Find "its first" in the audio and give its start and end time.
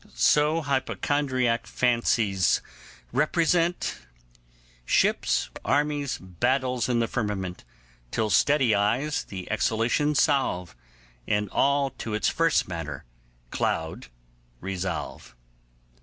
12.15-12.67